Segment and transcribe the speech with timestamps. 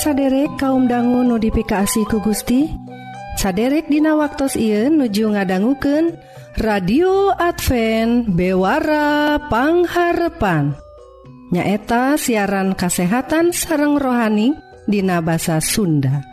[0.00, 2.72] saderek kaum dangu notifikasi ku Gusti?
[3.36, 6.16] Saderek Dina waktu Ieu nuju ngadangguken
[6.56, 10.72] radio Advent bewarapangharpan
[11.52, 14.56] nyaeta siaran kasehatan sareng rohani
[14.88, 16.24] Dina basa Sunda.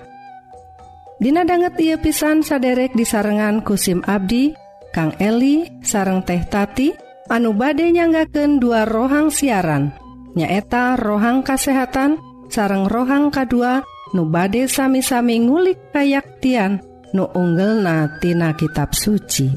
[1.20, 4.56] Dina banget ia pisan saderek disarengan kusim Abdi
[4.96, 6.96] Kang Eli sareng teh tati
[7.28, 9.92] anu bade nyanggaken dua rohang siaran.
[10.40, 13.84] Nyaeta rohang kasehatan dan sareng rohang kedua
[14.16, 16.80] nu bade sami-sami ngulik kayaktian
[17.12, 19.52] nu unggel natina kitab suci.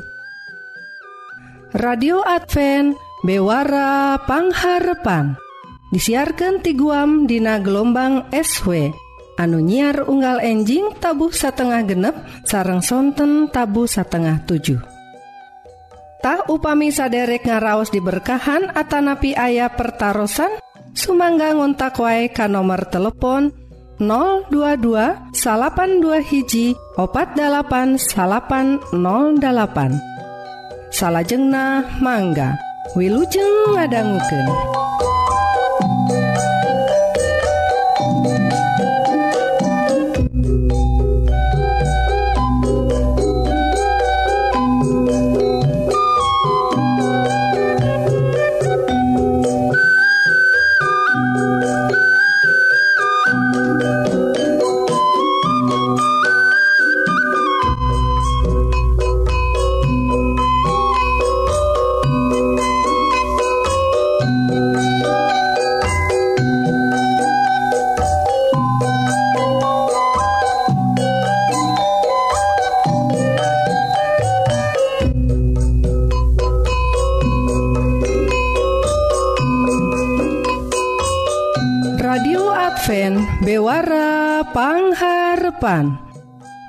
[1.71, 5.38] Radio Advent bewara pangharepan.
[5.91, 8.95] Disiarkan ti guam dina gelombang SW
[9.41, 14.77] anu nyiar unggal enjing tabuh satengah genep sarang sonten tabu satengah 7
[16.21, 20.29] Tah upami saderek ngaraos diberkahan Atanapi ayah pertaran
[20.93, 23.55] Sumangga ngontak wae ka nomor telepon
[24.01, 30.01] 022 salapan dua hiji opat dalapan salapan 08
[30.91, 32.57] salahjengna mangga
[32.99, 34.51] Wilujeng ngadangguken.
[85.60, 86.00] salapan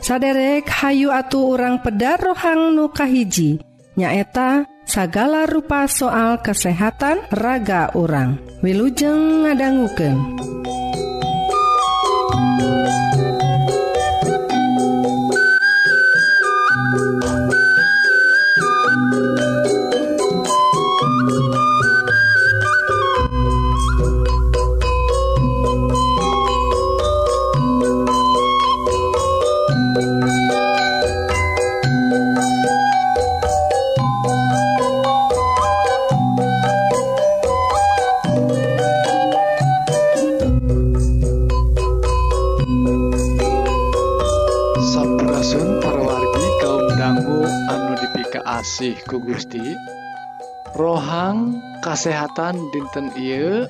[0.04, 3.64] saderek Hayu atuh orang pedar rohang nukahiji
[3.96, 10.20] nyaeta sagala rupa soal kesehatan raga orang wilujeng ngadangguken
[49.22, 49.64] Gusti.
[50.78, 53.68] Rohang kasehatan dinten Ieu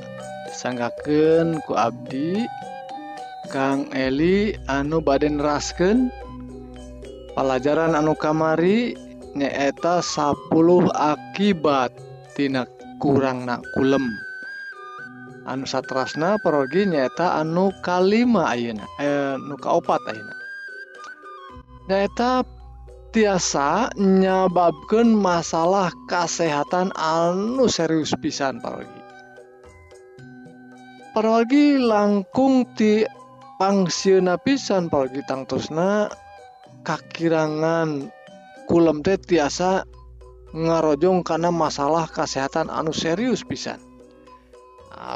[0.53, 2.45] sanggaken ku Abdi.
[3.51, 6.07] Kang Eli anu baden rasken
[7.35, 8.95] pelajaran anu kamari
[9.35, 10.47] nyaeta 10
[10.87, 11.91] akibat
[12.35, 12.63] tina
[13.03, 14.07] kurang nak kulem.
[15.43, 20.35] Anu satrasna perogi nyaeta anu kalima ayeuna eh, nu kaopat ayeuna.
[21.89, 22.45] Nyaeta
[23.11, 29.01] tiasa nyababkan masalah kesehatan anu serius pisan paragi
[31.11, 33.03] paragi langkung ti
[33.59, 36.07] pangsiuna pisan paragi tangtusna
[36.87, 38.09] kakirangan
[38.65, 39.85] kulem teh tiasa
[40.51, 43.79] ngarojong karena masalah kesehatan anu serius pisan.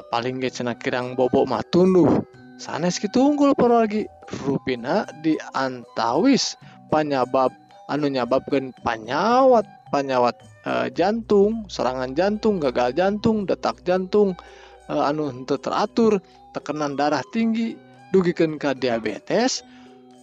[0.10, 2.24] Paling ge cenah kirang bobok mah tunduh.
[2.56, 4.08] Sanes kitu unggul paragi
[4.48, 6.56] rupina di antawis
[6.88, 7.52] penyebab
[7.92, 10.36] anu nyababkan panyawat panyawat
[10.66, 14.34] e, jantung serangan jantung gagal jantung detak jantung
[14.90, 16.18] e, anu teratur
[16.56, 17.78] tekanan darah tinggi
[18.16, 19.66] dugikan ke diabetes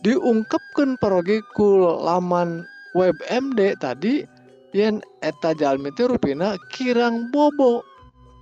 [0.03, 2.67] diungkapkan perogikul laman
[2.99, 4.27] web MD tadi
[4.75, 7.85] yen eta jalmi teh rupina kirang bobo.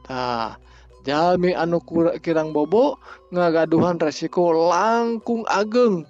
[0.09, 0.57] Nah
[1.05, 1.83] jalmi anu
[2.23, 2.97] kirang bobo
[3.35, 6.07] ngagaduhan resiko langkung ageng.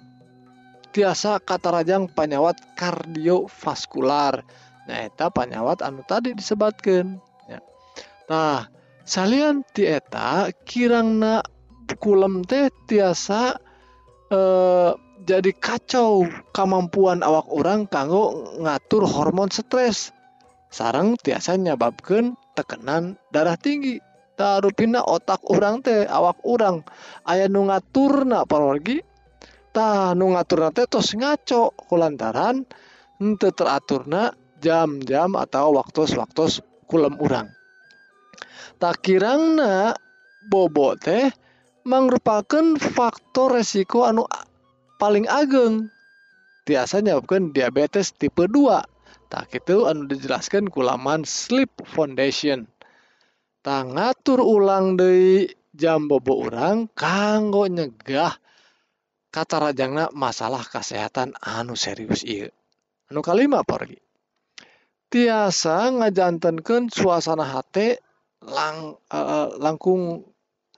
[0.91, 4.43] tiasa katarajang panyawat kardiovaskular.
[4.85, 7.61] Nyaeta panyawat anu tadi disebatkan ya.
[8.27, 8.65] nah
[9.07, 11.45] salian tieta kirangna
[12.01, 13.55] kulem teh tiasa
[14.31, 14.91] eh,
[15.21, 20.11] jadi kacau kemampuan awak orang kanggo ngatur hormon stres.
[20.71, 24.01] Sarang tiasa nyababkan tekanan darah tinggi.
[24.39, 26.81] Tarupina otak orang teh awak orang
[27.29, 29.10] ayah nu ngaturna pergi
[29.71, 32.67] parologi nu ngaturtos ngaco kulantaran
[33.23, 37.47] untuk teraturna jam-jam atau waktu-waktu kulem urang.
[38.77, 39.95] Tak kirangna
[40.51, 41.31] bobo teh
[41.87, 44.27] merupakan faktor resiko anu
[44.99, 45.87] paling ageng.
[46.67, 52.67] Biasanya bukan diabetes tipe 2 tak itu anu dijelaskan kulaman sleep foundation.
[53.61, 58.40] Tak ngatur ulang dari jam bobo orang kanggo nyegah
[59.31, 62.51] kata rajangna masalah kesehatan anu serius iya
[63.07, 63.97] anu kalima pergi
[65.11, 67.99] tiasa ngajantankan suasana hati
[68.47, 70.23] lang uh, langkung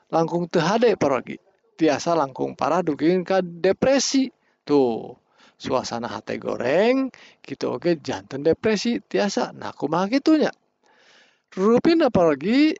[0.09, 1.38] langkung tehade pergi
[1.77, 4.29] tiasa langkung parah dugin ke depresi.
[4.63, 5.11] Tuh
[5.59, 7.11] suasana hati goreng
[7.44, 9.53] gitu oke jantan depresi tiasa.
[9.53, 10.51] Nah kumaha gitunya
[11.53, 12.73] rupin apalagi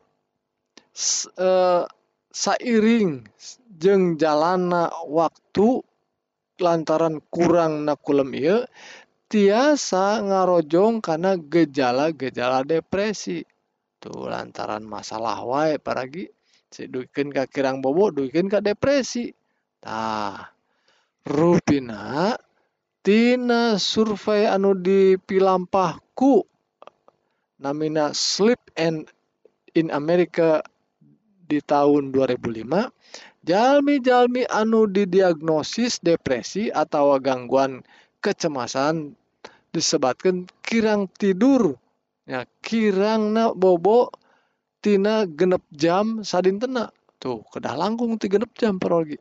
[1.38, 1.84] uh,
[2.34, 3.22] sairing
[3.78, 5.82] jeng jalana waktu
[6.62, 8.58] lantaran kurang nakulem iya
[9.26, 13.42] tiasa ngarojong karena gejala-gejala depresi.
[13.98, 16.30] Tuh lantaran masalah wae paragi
[16.70, 19.34] si duikin ka kirang bobo duikin ka depresi.
[19.82, 20.54] Tah
[21.26, 22.36] rupina
[23.02, 26.44] tina survei anu dipilampahku
[27.58, 29.08] namina sleep and
[29.74, 30.62] in America
[31.44, 32.70] di tahun 2005
[33.44, 37.84] jalmi-jalmi anu didiagnosis depresi atau gangguan
[38.24, 39.12] kecemasan
[39.70, 41.76] disebabkan kirang tidur.
[42.24, 44.08] Ya kirang na bobo
[44.80, 46.88] tina genep jam sadintena.
[47.20, 49.20] Tuh kedah langkung ti genep jam parogi.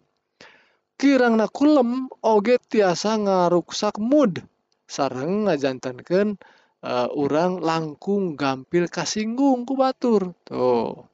[0.95, 4.39] Kirang na kulem oge tiasa ngaruksak mood.
[4.87, 6.39] Sarang ngajantankan
[6.85, 10.31] uh, eh, orang langkung gampil kasinggung ku batur.
[10.47, 11.12] Tuh.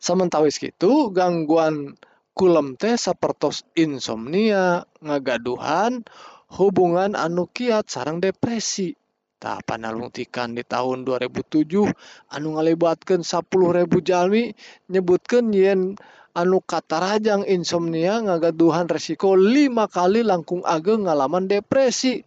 [0.00, 1.92] Sementawis gitu gangguan
[2.32, 6.08] kulem teh sapertos insomnia ngagaduhan
[6.56, 8.96] hubungan anu kiat sarang depresi.
[9.40, 11.84] Tak panalungtikan di tahun 2007
[12.32, 14.52] anu ngalibatkan 10.000 jalmi
[14.88, 15.96] nyebutkan yen
[16.32, 22.24] anu katarajang insomnia ngagaduhan resiko 5 kali langkung ageng ngalaman depresi.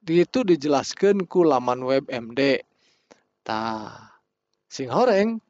[0.00, 2.60] Di itu dijelaskan ku laman web MD
[3.44, 3.88] ta
[4.68, 5.40] sing horeng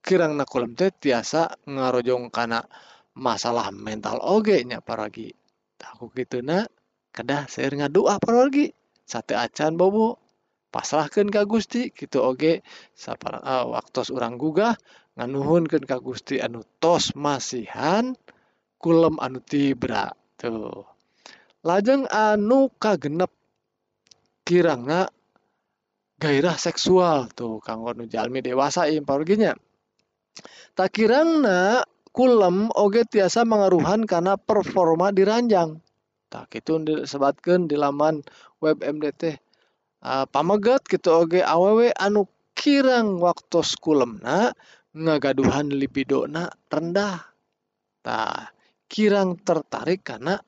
[0.00, 2.64] kirang nakulem teh tiasa ngarojong kana
[3.16, 5.32] masalah mental oge nya paragi.
[5.80, 6.68] Aku gituna
[7.12, 8.72] kedah seueur ngadua paragi
[9.04, 10.20] sate acan bobo
[10.70, 12.62] pasrahkan ka Gusti gitu oge
[12.94, 14.76] sapar uh, waktu urang gugah
[15.18, 18.14] nganuhunkeun ka Gusti anu tos masihan
[18.78, 20.86] kulem anu tibra tuh.
[21.60, 23.28] Lajeng anu kagenep
[24.48, 25.12] kirangna
[26.20, 29.56] gairah seksual tuh kanggo nu jalmi dewasa ieu parginya
[30.74, 35.78] takirangna kulem oge tiasa mengaruhan karena performa diranjang.
[36.30, 38.22] Tak itu disebatkan di laman
[38.62, 39.34] web MDT
[40.04, 44.54] uh, ah, pamegat gitu oge aww anu kirang waktu kulem na
[44.94, 47.24] ngagaduhan libido na rendah.
[48.02, 48.54] Tak
[48.90, 50.38] kirang tertarik karena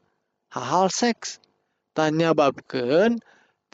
[0.50, 1.38] hal-hal seks.
[1.92, 3.20] Tanya babken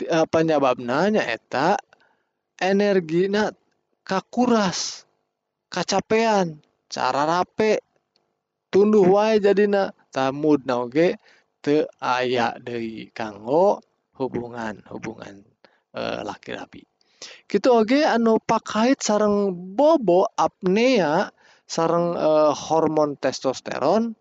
[0.07, 1.79] apa ah, nanya eta
[2.59, 3.51] energi na
[4.03, 5.08] kakuras.
[5.73, 7.81] kacapean cara rape
[8.73, 11.17] tunduh wae jadina tamud naoge
[11.65, 13.81] te aya dari kanggo
[14.19, 15.45] hubungan hubungan
[15.95, 16.83] eh, e, laki rapi
[17.47, 21.31] gitu oge anu pakait sarang bobo apnea
[21.69, 24.17] sarang e, eh, hormon testosteron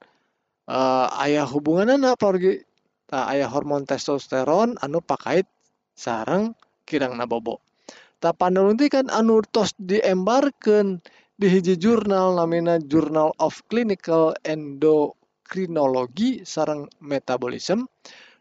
[0.70, 0.80] eh, e,
[1.26, 2.68] ayah hubungan apa orgi
[3.08, 5.48] Ta, ayah hormon testosteron anu pakait
[5.96, 7.64] sarang kirang nabobo.
[8.20, 11.00] Ta panulunti kan anu tos diembarkan
[11.38, 17.86] di hiji jurnal namina Journal of Clinical Endocrinology sarang Metabolism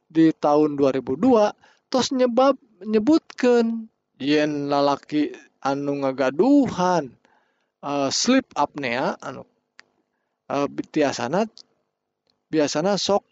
[0.09, 5.29] di tahun 2002 tos nyebab menyebutkan yen lalaki
[5.61, 7.13] anu ngagaduhan
[7.85, 9.45] uh, sleep apnea anu
[10.49, 11.45] uh, biasana
[12.49, 13.29] biasana sok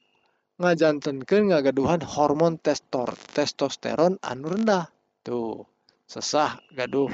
[0.61, 4.93] ngajantenkeun ngagaduhan hormon testor testosteron anu rendah.
[5.25, 5.65] Tuh
[6.05, 7.09] sesah gaduh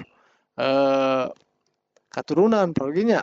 [0.59, 1.31] uh,
[2.11, 3.23] katurunan perginya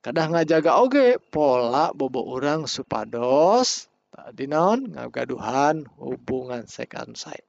[0.00, 3.88] kadah ngajaga oge pola bobo orang supados.
[4.14, 7.44] Tadi non ngagaduhan hubungan second side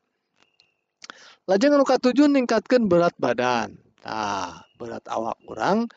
[1.45, 3.77] lajeng anu katujuh ningkatkan berat badan.
[4.05, 5.89] Nah berat awak kurang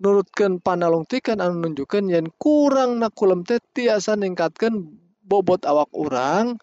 [0.00, 6.56] nurutkan panalungtikan anu nunjukkan yang kurang nakulem teh tiasa ningkatkan bobot awak orang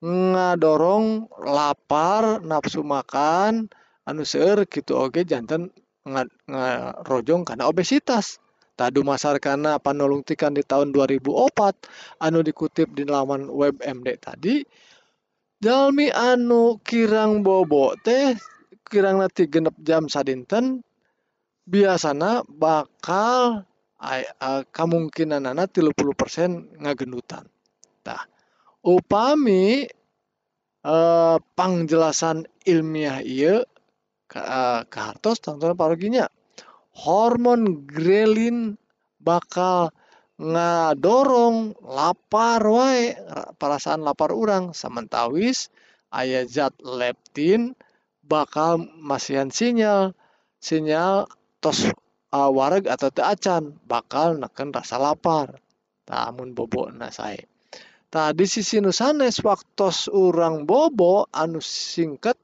[0.00, 3.68] ngadorong lapar nafsu makan
[4.08, 5.68] anu seueur gitu oke jantan
[6.06, 8.40] ngarojong karena obesitas.
[8.80, 14.64] Tadu masar karena panulungtikan di tahun 2004 anu dikutip di laman web MD tadi
[15.60, 18.32] Jalmi anu kirang bobo teh
[18.88, 20.80] kirang nanti genep jam sadinten
[21.68, 23.68] biasanya bakal
[24.72, 28.24] kemungkinan anak 30% ngagendutantah
[28.80, 29.84] upami
[30.80, 33.60] eh, pangjelasan ilmiah ia
[34.86, 36.30] kartos tonton paraginya
[36.94, 38.78] hormon grelin
[39.18, 39.90] bakal
[40.40, 43.12] ngadorong lapar wae
[43.60, 45.68] perasaan lapar orang sementawis
[46.08, 47.76] ayat zat leptin
[48.24, 50.16] bakal masihan sinyal.
[50.60, 51.28] Sinyal
[51.60, 51.88] tos
[52.32, 55.60] uh, wareg atau teu acan bakal neken rasa lapar.
[56.08, 57.44] Namun bobo na saya
[58.10, 62.34] tadi sisi nusanes waktu orang bobo anu singkat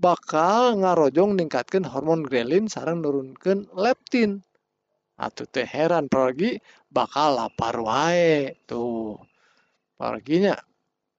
[0.00, 4.40] bakal ngarojong ningkatkan hormon grelin sarang nurunkan leptin.
[5.20, 6.56] Atau teh heran pergi
[6.88, 8.56] bakal lapar wae.
[8.64, 9.20] Tuh
[10.00, 10.56] perginya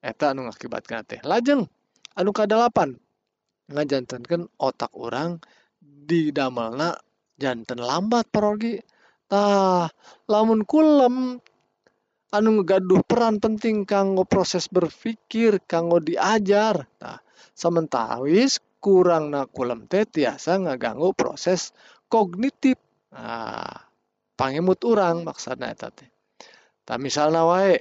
[0.01, 1.69] eta anu ngakibatkan teh lajeng.
[2.17, 2.97] Anu kadalapan
[3.69, 5.38] ngajantankan otak orang
[5.79, 6.97] di damelna
[7.38, 8.81] jantan lambat pergi
[9.29, 9.88] tah
[10.27, 11.39] lamun kulem
[12.33, 16.89] anu ngegaduh peran penting kanggo proses berpikir kanggo diajar.
[16.97, 17.21] Tah
[17.53, 21.71] sementara wis kurang nakulem teh tiasa ngaganggu proses
[22.09, 22.81] kognitif.
[23.13, 23.88] Nah,
[24.33, 26.09] pangemut orang maksudnya eta teh.
[26.81, 27.77] Tak misalnya wae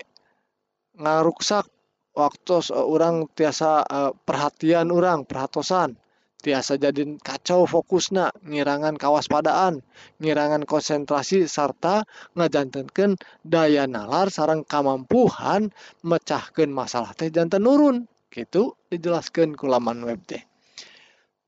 [1.01, 1.65] ngaruksak
[2.13, 5.97] waktu orang tiasa uh, perhatian orang perhatosan.
[6.41, 9.85] Tiasa jadi kacau fokusna ngirangan kawaspadaan
[10.25, 15.69] ngirangan konsentrasi serta ngajantenkan daya nalar sarang kamampuhan
[16.01, 18.09] mecahkan masalah teh jantan nurun.
[18.33, 20.50] Gitu dijelaskan kulaman web teh.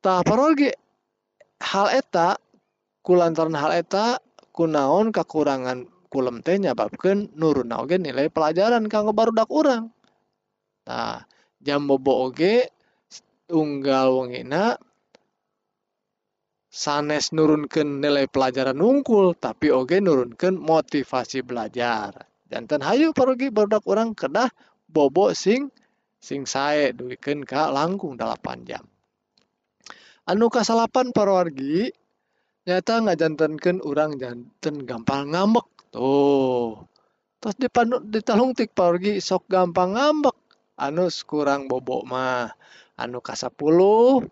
[0.02, 0.74] Tak parogi
[1.62, 2.34] hal eta
[3.06, 4.18] kulantaran hal eta
[4.50, 9.94] kunaon kekurangan kulem teh nyababkan nurun oge nilai pelajaran kanggo barudak urang.
[10.90, 11.22] Nah
[11.62, 12.66] jam bobo oge
[13.46, 14.74] unggal wongina
[16.66, 22.26] sanes nurunkan nilai pelajaran nungkul tapi oge nurunkan motivasi belajar.
[22.50, 24.50] Jantan hayu parogi barudak orang kedah
[24.90, 25.70] bobo sing
[26.18, 28.91] sing sae duikeun ka langkung 8 jam
[30.30, 31.90] anu kasalapan parwargi
[32.66, 35.66] nyata ngajantankan orang jantan gampang ngambek.
[35.90, 36.86] Tuh.
[37.42, 40.36] Terus dipandu ditalungtik parwargi sok gampang ngambek.
[40.78, 42.54] Anu kurang bobok mah
[42.98, 44.22] anu kasapuluh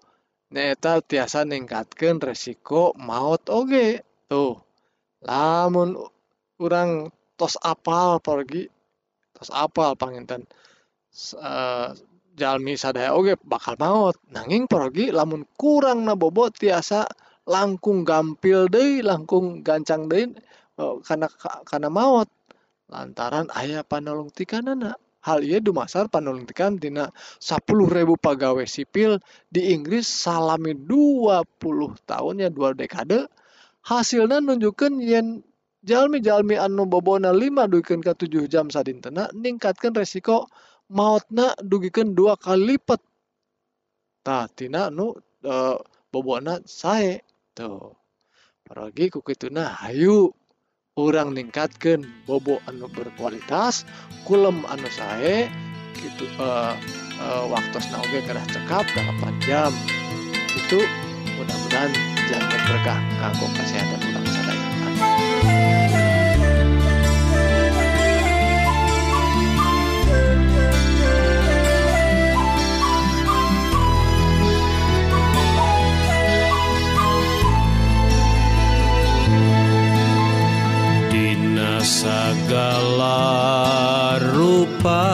[0.51, 4.03] nyata tiasa ningkatkan resiko maut oge.
[4.31, 4.55] Tuh.
[5.27, 5.99] Lamun
[6.63, 8.69] orang tos apal pergi
[9.33, 10.45] tos apal panginten
[11.41, 11.97] uh,
[12.41, 17.05] jalmi sadaya oge bakal maut nanging pergi lamun kurang na bobot tiasa
[17.45, 20.33] langkung gampil deh langkung gancang deh
[20.81, 21.29] oh, karena
[21.69, 22.29] karena maut
[22.91, 24.99] lantaran ayah panolong tikanana.
[25.21, 27.13] Hal iya dumasar panolong tikan dina
[27.45, 27.61] 10.000
[28.17, 29.21] pegawai sipil
[29.53, 31.61] di Inggris salami 20
[32.09, 33.29] tahun ya dua dekade.
[33.85, 35.45] Hasilnya nunjukkan yen
[35.85, 40.49] jalmi-jalmi anu bobona 5 dugikan ke 7 jam sadintena ningkatkan resiko
[40.91, 43.01] mautna dugikan dua kali lipat.
[44.27, 45.15] Nah tina nu
[45.47, 45.79] uh,
[46.11, 47.23] bobona saya
[47.55, 47.95] tuh
[48.67, 50.35] pergi ku kituna hayu.
[50.99, 53.89] Orang ningkatkan bobo anu berkualitas
[54.27, 55.49] kulem anu sae
[55.97, 56.75] gitu uh,
[57.23, 59.73] uh, waktu oge kedah cekap 8 jam.
[60.51, 60.83] Itu
[61.39, 61.95] mudah-mudahan
[62.29, 64.30] jangan berkah kanggo kesehatan orang
[81.91, 83.19] segala
[84.31, 85.11] rupa.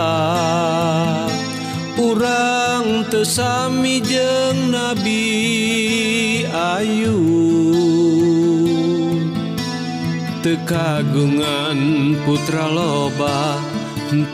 [1.96, 5.24] Kurang tesami jeng Nabi
[6.52, 7.16] Ayu
[10.44, 13.56] tekagungan putra loba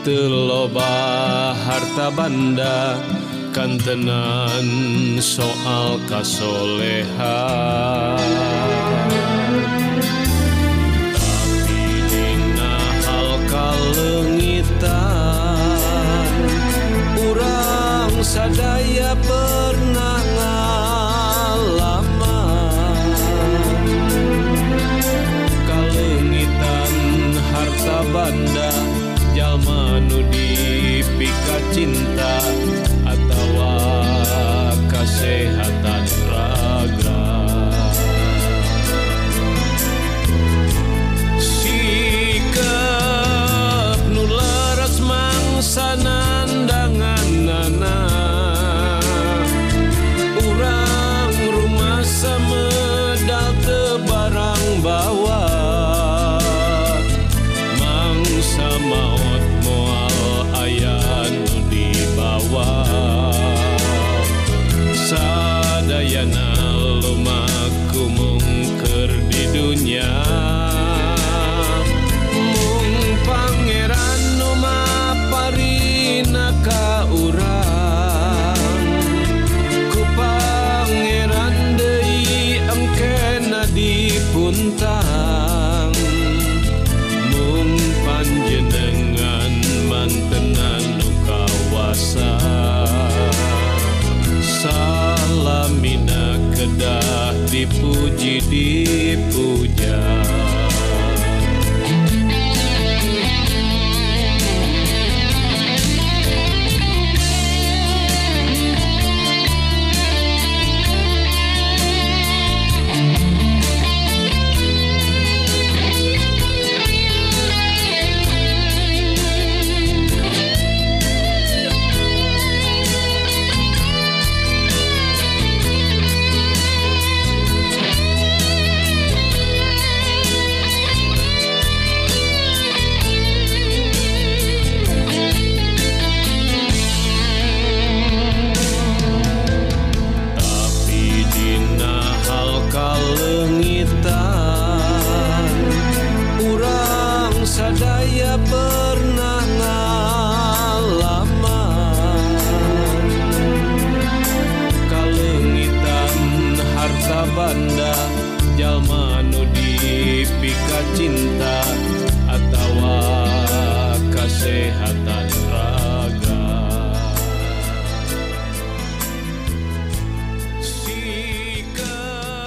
[0.03, 0.91] teloba
[1.55, 2.99] harta banda.
[3.53, 4.65] Kantenan
[5.21, 7.13] soal kasolehan
[31.45, 32.12] 个金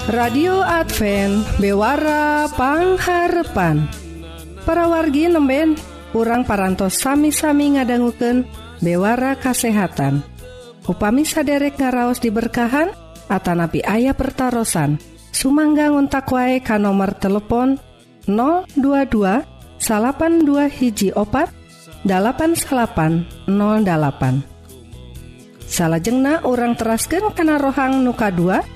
[0.07, 3.91] radio Advent bewarapangharpan
[4.63, 5.75] para wargi nemben
[6.15, 8.47] kurang parantos sami-sami ngadangguken
[8.79, 10.23] bewara kasehatan.
[10.87, 12.95] Upami saderek ngaraos diberkahan
[13.27, 15.03] Atanapi ayah pertaran
[15.35, 17.83] Sumangga ngontak wae ka nomor telepon
[18.31, 19.43] 022
[20.47, 21.51] dua hiji opat
[22.07, 23.51] 8808
[25.67, 28.76] salahjengna orang terasken kana rohang nuka 2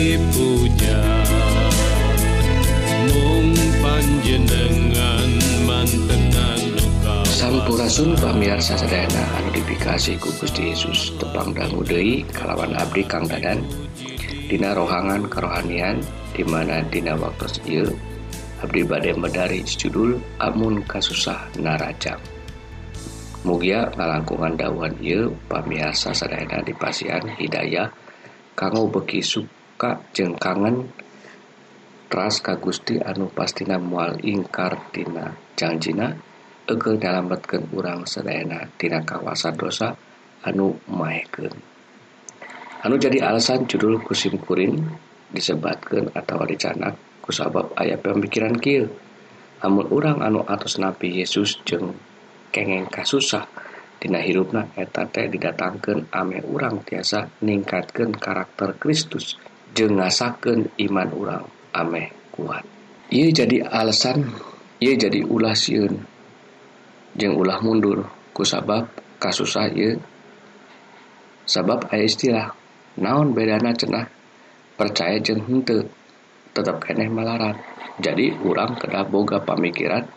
[8.01, 13.61] Sun pamiar sasadayana anu dipikasi ku Gusti Yesus tepang dangu deui kalawan abdi Kang Dadan.
[14.49, 16.01] Dina rohangan kerohanian
[16.33, 17.93] di mana dina waktu ieu
[18.65, 22.17] abdi bade medari judul Amun Kasusah Narajam
[23.45, 27.93] Mugia ngalangkungan dawuhan ieu pamiar sasadayana dipasian hidayah
[28.57, 30.89] kanggo beki suka jeung kangen
[32.09, 36.30] teras ka Gusti anu pastina mual ingkar tina janjina.
[36.71, 39.91] Egeng dalambatkan urang sedaenatina kawasan dosa
[40.47, 41.51] anu maeken
[42.87, 44.79] anu jadi alasan judul kusimkuring
[45.35, 48.87] disebatkan atau dicanak kusabab aya pemikiran kil
[49.59, 51.91] namun orang anu atas nabi Yesus jeng
[52.55, 53.43] kengeng kasusah
[54.01, 59.37] Dina hirupna eteta didatangkan ame urang tiasa ningkatkeun karakter Kristus
[59.77, 62.65] jengasaken iman urang ame kuat.
[63.13, 64.25] Ia jadi alasan
[64.81, 66.01] ia jadi ulah sieun
[67.17, 68.07] jeung ulah mundur.
[68.31, 68.87] Kusabab
[69.19, 69.99] kasusah ieu
[71.43, 72.47] sabab aya istilah
[72.95, 74.07] naon bedana cenah?
[74.79, 75.83] Percaya jeung henteu
[76.55, 77.59] tetap keneh malaran.
[77.99, 80.07] Jadi urang kedah boga pamikiran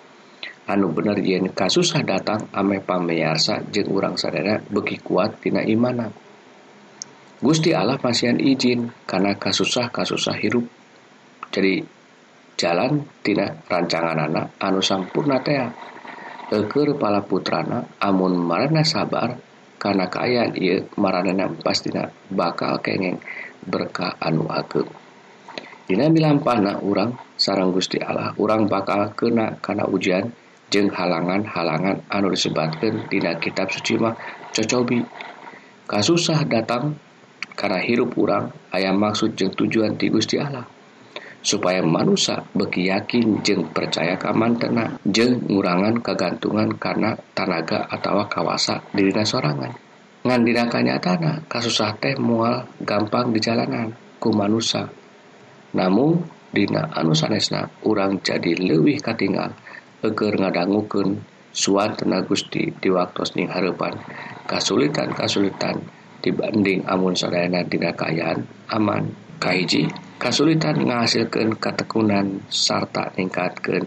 [0.64, 6.08] anu bener yen kasusah datang ame pamiyarsa jeung urang sadaya beki kuat tina imana.
[7.44, 10.64] Gusti Allah pasian izin karena kasusah-kasusah hirup.
[11.52, 11.84] Jadi
[12.56, 15.68] jalan tina rancangan anak anu sampurna tea.
[16.54, 19.34] Eker pala putrana amun marana sabar
[19.74, 23.18] karena kayan ia marana pastina bakal kengeng
[23.66, 24.86] berkah anu ageng
[25.84, 30.30] Dina bilampana orang sarang Gusti Allah orang bakal kena karena ujian
[30.70, 34.14] jeng halangan-halangan anu disebatkan Dina kitab suci mah
[34.54, 35.02] cocobi.
[35.84, 36.96] Kasusah datang
[37.58, 40.73] karena hirup orang ayam maksud jeng tujuan ti Gusti Allah.
[41.44, 49.22] supaya manusia begiyakin jeng percaya kaman tena jeng ngurangan kegantungan karena tanaga atau kawasa dirina
[49.28, 49.76] sorangan.
[50.24, 54.88] Ngan dinakanya tanah kasusah teh mual gampang di jalanan ku manusia.
[55.76, 59.52] Namun dina anu sanesna urang jadi leuwih katingal
[60.00, 61.20] eger ngadangukeun
[61.52, 64.00] suan tenaga Gusti di waktu ning harapan
[64.48, 65.76] kasulitan-kasulitan
[66.24, 69.12] dibanding amun sadayana dina kayaan aman.
[69.34, 69.84] Kahiji
[70.24, 73.84] kasulitan ngahasilkan katekunan sarta meningkatkan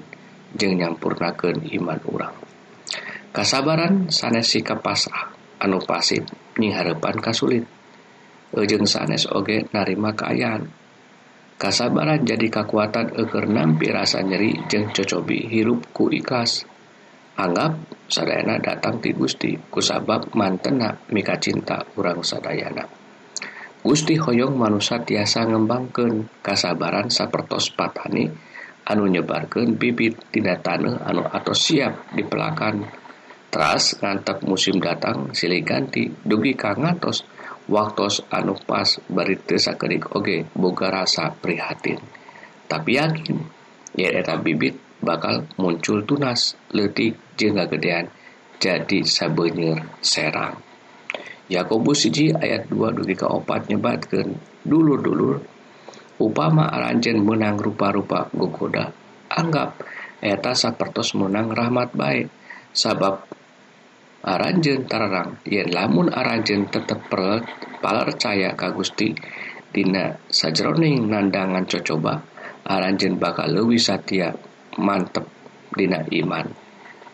[0.53, 2.35] jeng nyampurnakan iman orang
[3.33, 6.25] kasabaran sanes sikap pasrah anu pasif
[6.57, 7.65] nyiharapan kasulit.
[8.47, 10.71] Ejeng sanes oge narima keayaan
[11.59, 16.63] kasabaran jadi kekuatan eker nampi rasa nyeri jeng cocobi hirup ku ikhlas.
[17.37, 17.77] Anggap
[18.09, 23.06] sadayana datang ti Gusti kusabab mantena mika cinta urang sadayana.
[23.87, 28.27] Gusti Hoyong manusia tiasa ngembangkeun kasabaran sapertos patani
[28.83, 32.83] anu nyebarkeun bibit tina taneuh anu atau siap dipelakan.
[33.47, 36.75] Teras ngantep musim datang silih ganti dugi ka
[37.71, 42.03] waktos anu pas bari teu sakedik oge boga rasa prihatin.
[42.67, 43.39] Tapi yakin
[43.95, 48.11] eta bibit bakal muncul tunas leutik jeung gagedean
[48.59, 50.66] jadi sabeunyeur serang
[51.47, 54.35] Yakobus siji ayat 2 dugi ka opat nyebatkeun.
[54.67, 55.39] Dulur-dulur
[56.19, 58.91] upama aranjen menang rupa-rupa gogoda
[59.31, 59.79] anggap
[60.19, 62.27] eta sapertos menang rahmat baik.
[62.75, 63.23] Sabab
[64.27, 66.99] aranjen tararang yen lamun aranjen tetep
[67.79, 69.15] percaya ka Gusti
[69.71, 72.27] dina sajroning nandangan cocoba
[72.67, 74.35] aranjen bakal leuwih satia
[74.83, 75.23] mantep
[75.71, 76.51] dina iman.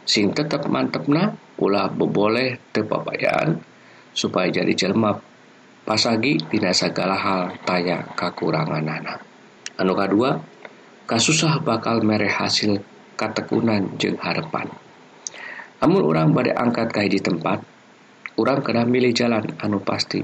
[0.10, 3.73] Sing tetep mantepna ulah beboleh tepapayaan
[4.14, 5.20] supaya jadi jelma.
[5.84, 9.20] Pasagi dina segala hal taya kakurangan anak.
[9.76, 10.40] Anu kedua
[11.04, 12.80] kasusah bakal mere hasil
[13.20, 14.72] katekunan jeung harapan.
[15.84, 17.60] Amun orang pada angkat kai di tempat
[18.40, 20.24] orang kena milih jalan anu pasti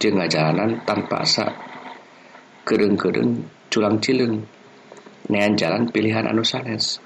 [0.00, 1.52] jeung ngajalanan tanpa asa.
[2.64, 4.40] Kereng-kereng culang cileng
[5.28, 6.96] nean jalan pilihan anu sanes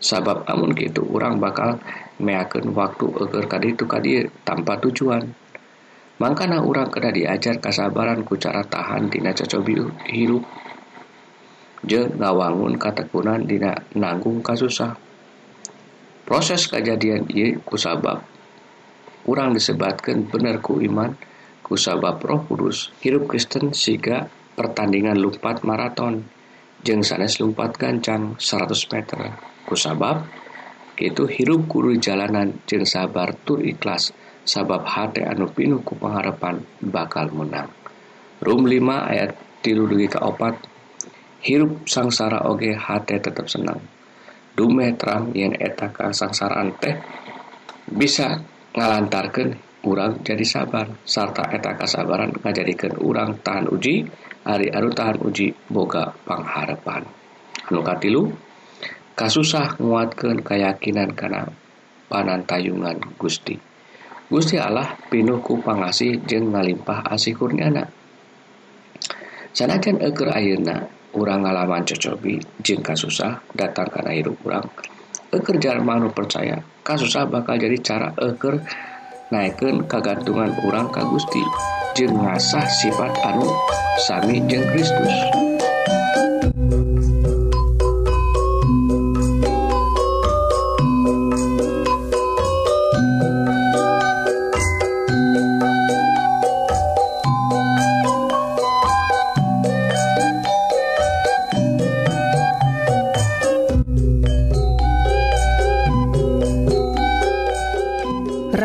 [0.00, 1.76] sabab amun gitu orang bakal
[2.16, 5.28] meakeun waktu agar kaditu kadi tanpa tujuan
[6.20, 9.80] Mangkana orang kena diajar kasabaran ku cara tahan dina cocobi
[10.12, 10.44] hirup.
[11.80, 15.00] Je ngawangun katekunan dina nanggung kasusah.
[16.28, 18.20] Proses kejadian ieu kusabab
[19.24, 21.16] kurang disebatkan bener ku iman
[21.64, 24.28] kusabab roh kudus hirup Kristen siga
[24.60, 26.28] pertandingan lumpat maraton.
[26.84, 29.40] Jeng sanes lumpat gancang 100 meter.
[29.64, 30.28] Kusabab
[31.00, 34.12] itu hirup kudu jalanan jeng sabar tur ikhlas
[34.44, 37.70] sabab hati anu pinuh ku pengharapan bakal menang.
[38.40, 40.56] Rum 5 ayat tilu dugi ka opat.
[41.40, 43.80] Hirup sangsara oge hati tetap senang.
[44.52, 47.00] Dumeh terang yen eta kasangsaraan teh
[47.88, 48.44] bisa
[48.76, 49.56] ngalantarkan
[49.88, 54.04] urang jadi sabar serta eta kasabaran ngajadikan urang tahan uji
[54.44, 57.08] hari aru tahan uji boga pangharapan.
[57.72, 58.28] Anu katilu
[59.16, 61.48] kasusah nguatkan keyakinan karena
[62.12, 63.69] panantayungan Gusti.
[64.30, 67.82] Gusti Allah pinuhku pangasih jeung ngalimpah asih kurniana.
[69.50, 70.86] Sanajan eker ayeuna
[71.18, 74.62] urang ngalaman cocobi jeung kasusah datang kana hirup urang
[75.34, 78.62] eker jalma nu percaya kasusah bakal jadi cara eker
[79.34, 81.42] naikkan kagantungan urang ka Gusti
[81.98, 83.50] jeung ngasah sifat anu
[83.98, 85.49] sami jeung Kristus.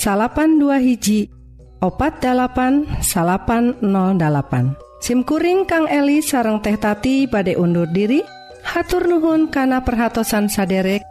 [0.00, 1.28] salapan dua hiji
[1.84, 8.24] opat 8 salapan 08 SIMkuring Kang Eli sareng teh tati badai undur diri
[8.64, 11.04] hatur nuhun kana perhatsan saderek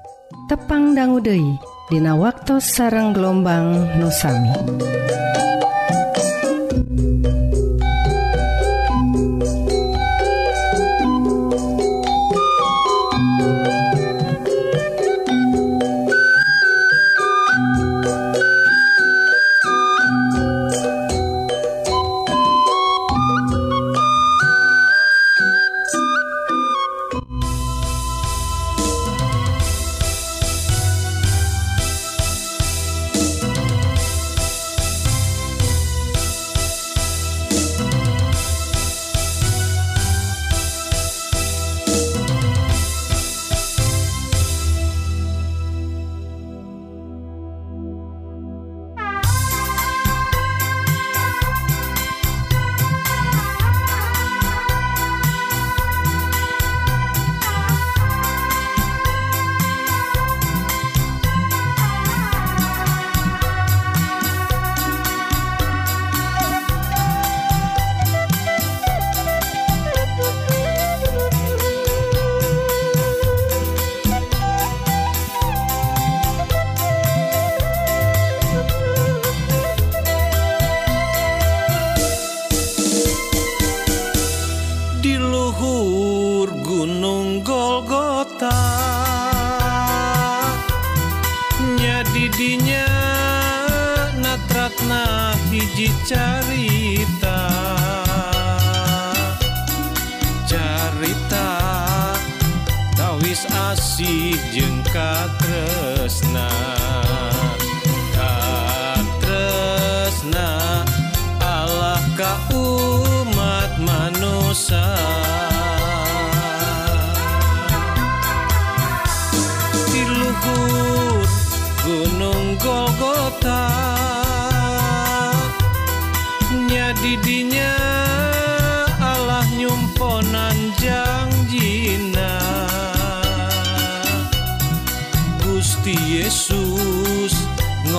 [0.49, 4.53] tepang danggudehi Dina waktu sarang gelombang nusami.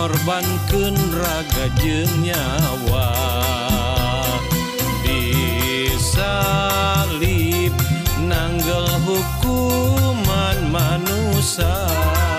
[0.01, 3.13] Ngorbankeun raga jeung nyawa
[5.05, 6.17] disalib
[8.25, 12.30] nanggel hukuman manusia